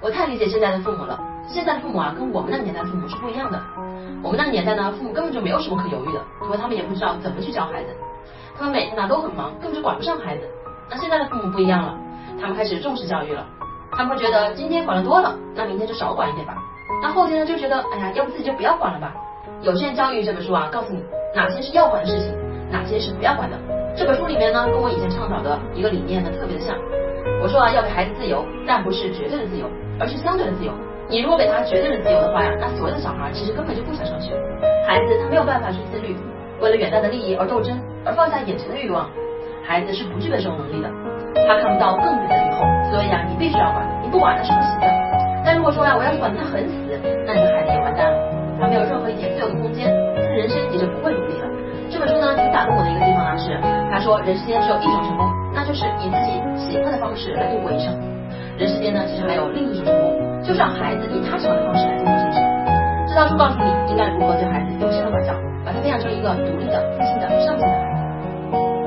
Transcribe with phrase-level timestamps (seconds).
[0.00, 1.18] 我太理解现在的父母了。
[1.48, 3.60] 现在的父母啊，跟我们那个年代父母是不一样的。
[4.22, 7.90] 我们那个年代呢，父母根本就没有什么可犹豫的，因为他们也不知道怎么去教孩子，
[8.56, 10.48] 他们每天呢都很忙，根本就管不上孩子。
[10.90, 11.98] 那现在的父母不一样了，
[12.40, 13.46] 他们开始重视教育了，
[13.90, 16.54] 他们会觉得今天管的多了，那明天就少管一点吧。
[17.02, 19.14] 那后天呢就觉得，哎呀，要不自己就不要管了吧。
[19.62, 21.02] 有限教育这本书啊，告诉你
[21.34, 22.34] 哪些是要管的事情，
[22.70, 23.56] 哪些是不要管的。
[23.96, 26.76] 这本书里面呢，跟我以前倡导的一个理念呢特别的像。
[27.40, 29.66] 我说啊，要给孩子自由，但不是绝对的自由，
[29.98, 30.72] 而是相对的自由。
[31.08, 34.34] 你如果给他绝对的自由的话呀，那所有的小孩其实根本就不想上学。
[34.86, 36.16] 孩子他没有办法去自律，
[36.60, 39.08] 为了远大的利益而斗争，而放下眼前的欲望，
[39.64, 40.90] 孩子是不具备这种能力的。
[41.46, 44.86] 他看不到更远的以后，所以啊，你必须要管，你不管那是不行的。
[45.44, 46.74] 但如果说呀，我要是管的他很死，
[47.24, 48.18] 那你的孩子也完蛋了，
[48.60, 51.46] 他没有任何一点自由的空间，他的人生也就不会努力了。
[51.88, 53.56] 这本书呢，挺打动我的一个地方啊，是
[53.88, 55.24] 他说人世间只有一种成功，
[55.68, 57.92] 就是以自己喜欢的方式来度过一生。
[58.56, 62.42] 人世间呢，其实还有另一种成功，就是让孩子以他喜欢的方式来度过这一生。
[63.06, 65.34] 这套书告诉你应该如何对孩子用心的管教，
[65.66, 68.77] 把他培养成一个独立的、自信的、上进的孩子。